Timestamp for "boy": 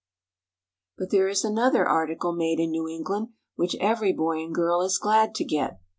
4.13-4.41